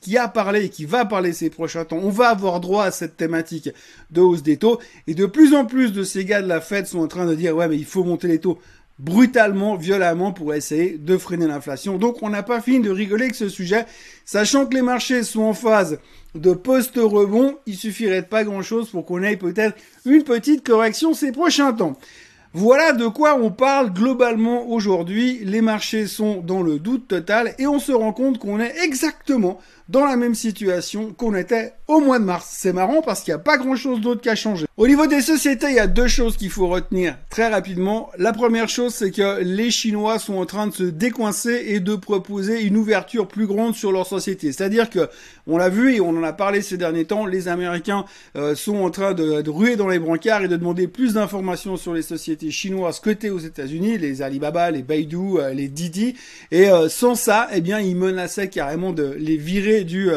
qui 0.00 0.16
a 0.16 0.28
parlé 0.28 0.66
et 0.66 0.68
qui 0.68 0.84
va 0.84 1.04
parler 1.04 1.32
ces 1.32 1.50
prochains 1.50 1.84
temps, 1.84 2.00
on 2.02 2.10
va 2.10 2.28
avoir 2.28 2.60
droit 2.60 2.84
à 2.84 2.90
cette 2.90 3.16
thématique 3.16 3.70
de 4.10 4.20
hausse 4.20 4.42
des 4.42 4.56
taux, 4.56 4.78
et 5.06 5.14
de 5.14 5.26
plus 5.26 5.54
en 5.54 5.64
plus 5.64 5.92
de 5.92 6.04
ces 6.04 6.24
gars 6.24 6.42
de 6.42 6.48
la 6.48 6.60
fête 6.60 6.86
sont 6.86 7.00
en 7.00 7.08
train 7.08 7.26
de 7.26 7.34
dire 7.34 7.56
ouais 7.56 7.68
mais 7.68 7.76
il 7.76 7.84
faut 7.84 8.04
monter 8.04 8.28
les 8.28 8.38
taux 8.38 8.58
brutalement, 9.00 9.76
violemment 9.76 10.32
pour 10.32 10.52
essayer 10.52 10.98
de 10.98 11.16
freiner 11.16 11.46
l'inflation. 11.46 11.96
Donc 11.96 12.22
on 12.22 12.28
n'a 12.28 12.42
pas 12.42 12.60
fini 12.60 12.80
de 12.80 12.90
rigoler 12.90 13.24
avec 13.24 13.34
ce 13.34 13.48
sujet, 13.48 13.86
sachant 14.24 14.66
que 14.66 14.74
les 14.74 14.82
marchés 14.82 15.22
sont 15.22 15.42
en 15.42 15.54
phase 15.54 15.98
de 16.34 16.52
post-rebond, 16.52 17.56
il 17.66 17.76
suffirait 17.76 18.22
pas 18.22 18.44
grand-chose 18.44 18.90
pour 18.90 19.04
qu'on 19.04 19.22
ait 19.22 19.36
peut-être 19.36 19.76
une 20.04 20.22
petite 20.22 20.64
correction 20.64 21.14
ces 21.14 21.32
prochains 21.32 21.72
temps. 21.72 21.96
Voilà 22.52 22.90
de 22.90 23.06
quoi 23.06 23.36
on 23.40 23.52
parle 23.52 23.92
globalement 23.92 24.66
aujourd'hui. 24.70 25.38
Les 25.44 25.60
marchés 25.60 26.08
sont 26.08 26.40
dans 26.40 26.62
le 26.62 26.80
doute 26.80 27.06
total 27.06 27.54
et 27.60 27.68
on 27.68 27.78
se 27.78 27.92
rend 27.92 28.12
compte 28.12 28.40
qu'on 28.40 28.58
est 28.58 28.74
exactement 28.82 29.60
dans 29.90 30.04
la 30.04 30.16
même 30.16 30.36
situation 30.36 31.12
qu'on 31.12 31.34
était 31.34 31.74
au 31.88 32.00
mois 32.00 32.20
de 32.20 32.24
mars. 32.24 32.48
C'est 32.50 32.72
marrant 32.72 33.02
parce 33.02 33.22
qu'il 33.22 33.34
n'y 33.34 33.40
a 33.40 33.42
pas 33.42 33.58
grand 33.58 33.74
chose 33.74 34.00
d'autre 34.00 34.20
qui 34.20 34.28
a 34.28 34.36
changé. 34.36 34.66
Au 34.76 34.86
niveau 34.86 35.08
des 35.08 35.20
sociétés, 35.20 35.66
il 35.68 35.74
y 35.74 35.80
a 35.80 35.88
deux 35.88 36.06
choses 36.06 36.36
qu'il 36.36 36.48
faut 36.48 36.68
retenir 36.68 37.16
très 37.28 37.48
rapidement. 37.48 38.10
La 38.16 38.32
première 38.32 38.68
chose, 38.68 38.94
c'est 38.94 39.10
que 39.10 39.40
les 39.42 39.72
Chinois 39.72 40.20
sont 40.20 40.36
en 40.36 40.46
train 40.46 40.68
de 40.68 40.72
se 40.72 40.84
décoincer 40.84 41.64
et 41.66 41.80
de 41.80 41.96
proposer 41.96 42.62
une 42.62 42.76
ouverture 42.76 43.26
plus 43.26 43.46
grande 43.46 43.74
sur 43.74 43.90
leur 43.90 44.06
société. 44.06 44.52
C'est-à-dire 44.52 44.88
que, 44.88 45.08
on 45.48 45.58
l'a 45.58 45.68
vu 45.68 45.94
et 45.94 46.00
on 46.00 46.10
en 46.10 46.22
a 46.22 46.32
parlé 46.32 46.62
ces 46.62 46.76
derniers 46.76 47.04
temps, 47.04 47.26
les 47.26 47.48
Américains 47.48 48.04
euh, 48.36 48.54
sont 48.54 48.76
en 48.76 48.90
train 48.90 49.12
de, 49.12 49.48
ruer 49.50 49.74
dans 49.74 49.88
les 49.88 49.98
brancards 49.98 50.42
et 50.44 50.48
de 50.48 50.56
demander 50.56 50.86
plus 50.86 51.14
d'informations 51.14 51.76
sur 51.76 51.92
les 51.92 52.02
sociétés 52.02 52.39
chinoises 52.48 53.00
cotées 53.00 53.30
aux 53.30 53.38
États-Unis, 53.38 53.98
les 53.98 54.22
Alibaba, 54.22 54.70
les 54.70 54.82
Baidu, 54.82 55.38
euh, 55.38 55.52
les 55.52 55.68
Didi. 55.68 56.16
Et 56.50 56.70
euh, 56.70 56.88
sans 56.88 57.14
ça, 57.14 57.48
eh 57.52 57.60
bien, 57.60 57.80
ils 57.80 57.96
menaçaient 57.96 58.48
carrément 58.48 58.92
de 58.92 59.14
les 59.18 59.36
virer 59.36 59.84
du, 59.84 60.10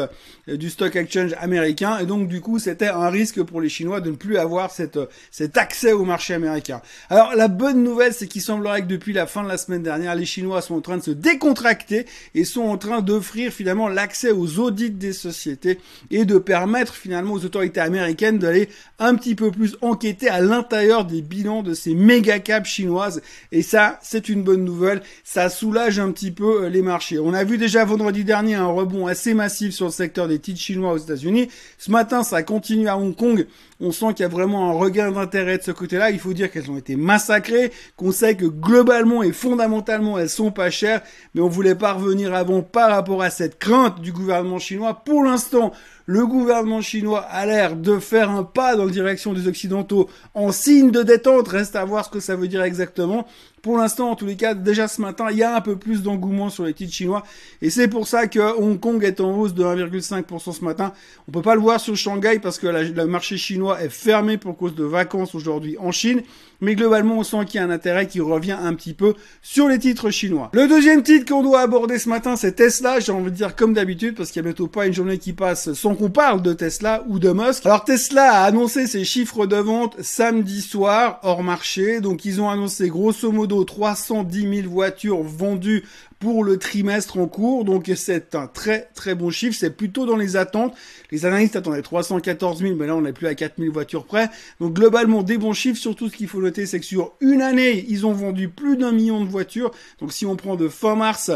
du 0.46 0.70
stock 0.70 0.94
exchange 0.96 1.34
américain. 1.38 1.98
Et 1.98 2.06
donc, 2.06 2.28
du 2.28 2.40
coup, 2.40 2.58
c'était 2.58 2.88
un 2.88 3.08
risque 3.08 3.42
pour 3.42 3.60
les 3.60 3.68
Chinois 3.68 4.00
de 4.00 4.10
ne 4.10 4.16
plus 4.16 4.36
avoir 4.36 4.70
cette, 4.70 4.98
cet 5.30 5.56
accès 5.56 5.92
au 5.92 6.04
marché 6.04 6.34
américain. 6.34 6.82
Alors, 7.10 7.34
la 7.34 7.48
bonne 7.48 7.82
nouvelle, 7.82 8.12
c'est 8.12 8.26
qu'il 8.26 8.42
semblerait 8.42 8.82
que 8.82 8.86
depuis 8.86 9.12
la 9.12 9.26
fin 9.26 9.42
de 9.42 9.48
la 9.48 9.58
semaine 9.58 9.82
dernière, 9.82 10.14
les 10.14 10.26
Chinois 10.26 10.62
sont 10.62 10.74
en 10.74 10.80
train 10.80 10.98
de 10.98 11.02
se 11.02 11.10
décontracter 11.10 12.06
et 12.34 12.44
sont 12.44 12.62
en 12.62 12.78
train 12.78 13.00
d'offrir 13.00 13.52
finalement 13.52 13.88
l'accès 13.88 14.30
aux 14.30 14.58
audits 14.58 14.90
des 14.90 15.12
sociétés 15.12 15.78
et 16.10 16.24
de 16.24 16.38
permettre 16.38 16.94
finalement 16.94 17.34
aux 17.34 17.44
autorités 17.44 17.80
américaines 17.80 18.38
d'aller 18.38 18.68
un 18.98 19.14
petit 19.14 19.34
peu 19.34 19.50
plus 19.50 19.76
enquêter 19.80 20.28
à 20.28 20.40
l'intérieur 20.40 21.04
des 21.04 21.22
bilans 21.22 21.62
de 21.62 21.74
ces 21.74 21.94
méga 21.94 22.38
caps 22.38 22.68
chinoises. 22.68 23.22
Et 23.52 23.62
ça, 23.62 23.98
c'est 24.02 24.28
une 24.28 24.42
bonne 24.42 24.64
nouvelle. 24.64 25.02
Ça 25.24 25.48
soulage 25.48 25.98
un 25.98 26.10
petit 26.12 26.30
peu 26.30 26.64
euh, 26.64 26.68
les 26.68 26.82
marchés. 26.82 27.18
On 27.18 27.34
a 27.34 27.44
vu 27.44 27.58
déjà 27.58 27.84
vendredi 27.84 28.24
dernier 28.24 28.54
un 28.54 28.66
rebond 28.66 29.06
assez 29.06 29.34
massif 29.34 29.74
sur 29.74 29.86
le 29.86 29.92
secteur 29.92 30.28
des 30.28 30.33
titres 30.38 30.60
chinois 30.60 30.92
aux 30.92 30.98
États-Unis. 30.98 31.48
Ce 31.78 31.90
matin, 31.90 32.22
ça 32.22 32.42
continue 32.42 32.88
à 32.88 32.96
Hong 32.96 33.14
Kong. 33.14 33.46
On 33.80 33.92
sent 33.92 34.14
qu'il 34.14 34.22
y 34.22 34.26
a 34.26 34.28
vraiment 34.28 34.70
un 34.70 34.72
regain 34.72 35.10
d'intérêt 35.10 35.58
de 35.58 35.62
ce 35.62 35.70
côté-là. 35.70 36.10
Il 36.10 36.18
faut 36.18 36.32
dire 36.32 36.50
qu'elles 36.50 36.70
ont 36.70 36.76
été 36.76 36.96
massacrées, 36.96 37.72
qu'on 37.96 38.12
sait 38.12 38.36
que 38.36 38.46
globalement 38.46 39.22
et 39.22 39.32
fondamentalement, 39.32 40.18
elles 40.18 40.30
sont 40.30 40.50
pas 40.50 40.70
chères, 40.70 41.02
mais 41.34 41.40
on 41.40 41.48
voulait 41.48 41.74
pas 41.74 41.92
revenir 41.92 42.34
avant 42.34 42.62
par 42.62 42.90
rapport 42.90 43.22
à 43.22 43.30
cette 43.30 43.58
crainte 43.58 44.00
du 44.00 44.12
gouvernement 44.12 44.58
chinois. 44.58 45.02
Pour 45.04 45.24
l'instant, 45.24 45.72
le 46.06 46.26
gouvernement 46.26 46.82
chinois 46.82 47.20
a 47.20 47.46
l'air 47.46 47.76
de 47.76 47.98
faire 47.98 48.30
un 48.30 48.44
pas 48.44 48.76
dans 48.76 48.84
la 48.84 48.90
direction 48.90 49.32
des 49.32 49.48
Occidentaux 49.48 50.08
en 50.34 50.52
signe 50.52 50.90
de 50.90 51.02
détente. 51.02 51.48
Reste 51.48 51.76
à 51.76 51.84
voir 51.84 52.04
ce 52.04 52.10
que 52.10 52.20
ça 52.20 52.36
veut 52.36 52.48
dire 52.48 52.62
exactement. 52.62 53.26
Pour 53.64 53.78
l'instant, 53.78 54.10
en 54.10 54.14
tous 54.14 54.26
les 54.26 54.36
cas, 54.36 54.52
déjà 54.52 54.88
ce 54.88 55.00
matin, 55.00 55.28
il 55.30 55.38
y 55.38 55.42
a 55.42 55.56
un 55.56 55.62
peu 55.62 55.76
plus 55.76 56.02
d'engouement 56.02 56.50
sur 56.50 56.66
les 56.66 56.74
titres 56.74 56.92
chinois. 56.92 57.22
Et 57.62 57.70
c'est 57.70 57.88
pour 57.88 58.06
ça 58.06 58.26
que 58.26 58.38
Hong 58.60 58.78
Kong 58.78 59.02
est 59.02 59.22
en 59.22 59.34
hausse 59.38 59.54
de 59.54 59.64
1,5% 59.64 60.52
ce 60.52 60.62
matin. 60.62 60.92
On 61.26 61.32
peut 61.32 61.40
pas 61.40 61.54
le 61.54 61.62
voir 61.62 61.80
sur 61.80 61.96
Shanghai 61.96 62.40
parce 62.40 62.58
que 62.58 62.66
le 62.66 63.06
marché 63.06 63.38
chinois 63.38 63.82
est 63.82 63.88
fermé 63.88 64.36
pour 64.36 64.58
cause 64.58 64.74
de 64.74 64.84
vacances 64.84 65.34
aujourd'hui 65.34 65.78
en 65.78 65.92
Chine. 65.92 66.20
Mais 66.64 66.74
globalement, 66.74 67.18
on 67.18 67.22
sent 67.22 67.44
qu'il 67.46 67.60
y 67.60 67.62
a 67.62 67.66
un 67.66 67.70
intérêt 67.70 68.06
qui 68.06 68.20
revient 68.20 68.56
un 68.58 68.72
petit 68.74 68.94
peu 68.94 69.14
sur 69.42 69.68
les 69.68 69.78
titres 69.78 70.10
chinois. 70.10 70.50
Le 70.54 70.66
deuxième 70.66 71.02
titre 71.02 71.30
qu'on 71.30 71.42
doit 71.42 71.60
aborder 71.60 71.98
ce 71.98 72.08
matin, 72.08 72.36
c'est 72.36 72.52
Tesla. 72.52 73.00
J'ai 73.00 73.12
envie 73.12 73.30
de 73.30 73.36
dire 73.36 73.54
comme 73.54 73.74
d'habitude 73.74 74.16
parce 74.16 74.30
qu'il 74.30 74.40
n'y 74.40 74.48
a 74.48 74.50
bientôt 74.50 74.66
pas 74.66 74.86
une 74.86 74.94
journée 74.94 75.18
qui 75.18 75.34
passe 75.34 75.74
sans 75.74 75.94
qu'on 75.94 76.10
parle 76.10 76.40
de 76.40 76.54
Tesla 76.54 77.04
ou 77.06 77.18
de 77.18 77.30
Musk. 77.32 77.66
Alors 77.66 77.84
Tesla 77.84 78.32
a 78.32 78.44
annoncé 78.44 78.86
ses 78.86 79.04
chiffres 79.04 79.46
de 79.46 79.56
vente 79.56 80.00
samedi 80.00 80.62
soir 80.62 81.20
hors 81.22 81.42
marché. 81.42 82.00
Donc 82.00 82.24
ils 82.24 82.40
ont 82.40 82.48
annoncé 82.48 82.88
grosso 82.88 83.30
modo 83.30 83.62
310 83.62 84.62
000 84.62 84.70
voitures 84.70 85.22
vendues 85.22 85.84
pour 86.18 86.44
le 86.44 86.58
trimestre 86.58 87.18
en 87.18 87.26
cours. 87.26 87.64
Donc 87.64 87.90
c'est 87.96 88.34
un 88.34 88.46
très 88.46 88.88
très 88.94 89.14
bon 89.14 89.30
chiffre. 89.30 89.56
C'est 89.58 89.70
plutôt 89.70 90.06
dans 90.06 90.16
les 90.16 90.36
attentes. 90.36 90.74
Les 91.10 91.26
analystes 91.26 91.56
attendaient 91.56 91.82
314 91.82 92.60
000, 92.60 92.76
mais 92.76 92.86
là 92.86 92.96
on 92.96 93.02
n'est 93.02 93.12
plus 93.12 93.26
à 93.26 93.34
4 93.34 93.54
000 93.58 93.72
voitures 93.72 94.04
près. 94.04 94.30
Donc 94.60 94.74
globalement 94.74 95.22
des 95.22 95.38
bons 95.38 95.52
chiffres. 95.52 95.78
Surtout 95.78 96.08
ce 96.08 96.16
qu'il 96.16 96.28
faut 96.28 96.40
noter, 96.40 96.66
c'est 96.66 96.80
que 96.80 96.86
sur 96.86 97.12
une 97.20 97.42
année, 97.42 97.84
ils 97.88 98.06
ont 98.06 98.12
vendu 98.12 98.48
plus 98.48 98.76
d'un 98.76 98.92
million 98.92 99.22
de 99.24 99.28
voitures. 99.28 99.70
Donc 100.00 100.12
si 100.12 100.26
on 100.26 100.36
prend 100.36 100.56
de 100.56 100.68
fin 100.68 100.94
mars, 100.94 101.30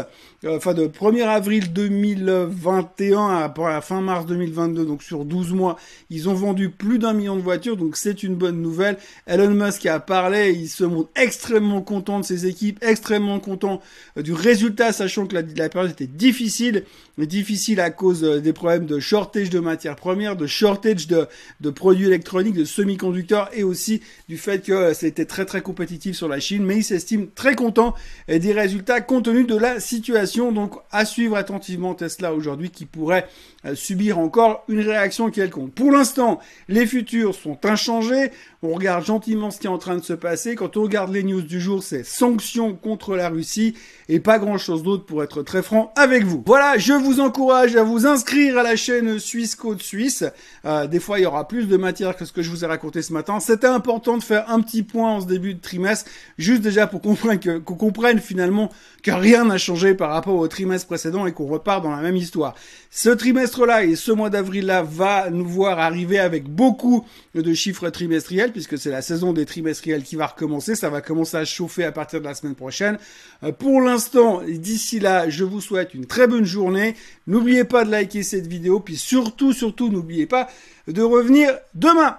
euh, 0.45 0.57
enfin 0.57 0.73
de 0.73 0.87
1er 0.87 1.23
avril 1.27 1.71
2021 1.73 3.27
à 3.27 3.81
fin 3.81 4.01
mars 4.01 4.25
2022, 4.25 4.85
donc 4.85 5.03
sur 5.03 5.25
12 5.25 5.53
mois, 5.53 5.77
ils 6.09 6.29
ont 6.29 6.33
vendu 6.33 6.69
plus 6.69 6.99
d'un 6.99 7.13
million 7.13 7.35
de 7.35 7.41
voitures. 7.41 7.77
Donc 7.77 7.95
c'est 7.95 8.23
une 8.23 8.35
bonne 8.35 8.61
nouvelle. 8.61 8.97
Elon 9.27 9.51
Musk 9.51 9.85
a 9.85 9.99
parlé, 9.99 10.51
il 10.51 10.69
se 10.69 10.83
montre 10.83 11.09
extrêmement 11.15 11.81
content 11.81 12.19
de 12.19 12.25
ses 12.25 12.47
équipes, 12.47 12.79
extrêmement 12.83 13.39
content 13.39 13.81
euh, 14.17 14.21
du 14.21 14.33
résultat 14.33 14.68
sachant 14.91 15.25
que 15.25 15.35
la, 15.35 15.69
période 15.69 15.91
était 15.91 16.07
difficile, 16.07 16.83
difficile 17.17 17.79
à 17.79 17.89
cause 17.89 18.23
euh, 18.23 18.39
des 18.39 18.53
problèmes 18.53 18.85
de 18.85 18.99
shortage 18.99 19.49
de 19.49 19.59
matières 19.59 19.95
premières, 19.95 20.35
de 20.35 20.47
shortage 20.47 21.07
de, 21.07 21.69
produits 21.69 22.07
électroniques, 22.07 22.55
de 22.55 22.65
semi-conducteurs 22.65 23.49
et 23.53 23.63
aussi 23.63 24.01
du 24.27 24.37
fait 24.37 24.65
que 24.65 24.71
euh, 24.71 24.93
c'était 24.93 25.25
très 25.25 25.45
très 25.45 25.61
compétitif 25.61 26.15
sur 26.15 26.27
la 26.27 26.39
Chine. 26.39 26.63
Mais 26.63 26.77
il 26.77 26.83
s'estime 26.83 27.29
très 27.29 27.55
content 27.55 27.93
des 28.27 28.53
résultats 28.53 29.01
compte 29.01 29.25
tenu 29.25 29.43
de 29.43 29.55
la 29.55 29.79
situation. 29.79 30.51
Donc 30.51 30.75
à 30.91 31.05
suivre 31.05 31.35
attentivement 31.35 31.93
Tesla 31.93 32.33
aujourd'hui 32.33 32.69
qui 32.69 32.85
pourrait 32.85 33.27
subir 33.73 34.19
encore 34.19 34.63
une 34.67 34.79
réaction 34.79 35.29
quelconque. 35.29 35.73
Pour 35.73 35.91
l'instant, 35.91 36.39
les 36.67 36.85
futurs 36.85 37.35
sont 37.35 37.57
inchangés. 37.65 38.31
On 38.61 38.73
regarde 38.73 39.05
gentiment 39.05 39.51
ce 39.51 39.59
qui 39.59 39.67
est 39.67 39.69
en 39.69 39.77
train 39.77 39.95
de 39.95 40.03
se 40.03 40.13
passer. 40.13 40.55
Quand 40.55 40.77
on 40.77 40.83
regarde 40.83 41.13
les 41.13 41.23
news 41.23 41.41
du 41.41 41.59
jour, 41.61 41.83
c'est 41.83 42.05
sanctions 42.05 42.73
contre 42.73 43.15
la 43.15 43.29
Russie 43.29 43.75
et 44.07 44.19
pas 44.19 44.39
grand 44.39 44.57
chose 44.57 44.83
d'autre 44.83 45.05
pour 45.05 45.23
être 45.23 45.43
très 45.43 45.61
franc 45.61 45.93
avec 45.95 46.23
vous. 46.23 46.43
Voilà, 46.45 46.77
je 46.77 46.93
vous 46.93 47.19
encourage 47.19 47.75
à 47.75 47.83
vous 47.83 48.05
inscrire 48.05 48.57
à 48.57 48.63
la 48.63 48.75
chaîne 48.75 49.19
Suisse 49.19 49.55
Côte 49.55 49.81
Suisse. 49.81 50.23
Euh, 50.65 50.87
des 50.87 50.99
fois, 50.99 51.19
il 51.19 51.23
y 51.23 51.25
aura 51.25 51.47
plus 51.47 51.67
de 51.67 51.77
matière 51.77 52.15
que 52.15 52.25
ce 52.25 52.31
que 52.31 52.41
je 52.41 52.49
vous 52.49 52.63
ai 52.63 52.67
raconté 52.67 53.01
ce 53.01 53.13
matin. 53.13 53.39
C'était 53.39 53.67
important 53.67 54.17
de 54.17 54.23
faire 54.23 54.49
un 54.49 54.61
petit 54.61 54.83
point 54.83 55.15
en 55.15 55.21
ce 55.21 55.27
début 55.27 55.53
de 55.53 55.61
trimestre, 55.61 56.09
juste 56.37 56.61
déjà 56.61 56.87
pour 56.87 57.01
qu'on 57.01 57.15
comprenne, 57.15 57.39
qu'on 57.39 57.75
comprenne 57.75 58.19
finalement 58.19 58.69
que 59.03 59.11
rien 59.11 59.45
n'a 59.45 59.57
changé 59.57 59.93
par 59.93 60.11
rapport 60.11 60.35
au 60.35 60.47
trimestre 60.47 60.87
précédent 60.87 61.25
et 61.25 61.31
qu'on 61.31 61.47
repart 61.47 61.83
dans 61.83 61.91
la 61.91 62.01
même 62.01 62.17
histoire. 62.17 62.55
Ce 62.91 63.09
trimestre-là 63.49 63.83
et 63.83 63.95
ce 63.95 64.11
mois 64.11 64.29
d'avril-là 64.29 64.83
va 64.83 65.29
nous 65.29 65.47
voir 65.47 65.79
arriver 65.79 66.19
avec 66.19 66.45
beaucoup 66.45 67.05
de 67.35 67.53
chiffres 67.53 67.89
trimestriels 67.89 68.51
puisque 68.51 68.77
c'est 68.77 68.91
la 68.91 69.01
saison 69.01 69.33
des 69.33 69.45
trimestriels 69.45 70.03
qui 70.03 70.15
va 70.15 70.27
recommencer. 70.27 70.75
Ça 70.75 70.89
va 70.89 71.01
commencer 71.01 71.37
à 71.37 71.45
chauffer 71.45 71.83
à 71.83 71.91
partir 71.91 72.19
de 72.19 72.25
la 72.25 72.35
semaine 72.35 72.55
prochaine. 72.55 72.97
Euh, 73.43 73.51
pour 73.51 73.81
l'instant, 73.81 74.41
d'ici 74.47 74.99
là, 74.99 75.29
je 75.29 75.43
vous 75.43 75.61
souhaite 75.61 75.93
une 75.93 76.05
très 76.05 76.27
bonne 76.27 76.45
journée. 76.45 76.95
N'oubliez 77.27 77.63
pas 77.63 77.85
de 77.85 77.91
liker 77.91 78.23
cette 78.23 78.47
vidéo 78.47 78.79
puis 78.79 78.97
surtout, 78.97 79.53
surtout, 79.53 79.89
n'oubliez 79.89 80.25
pas 80.25 80.49
de 80.87 81.01
revenir 81.01 81.57
demain. 81.73 82.17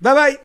Bye 0.00 0.14
bye 0.14 0.38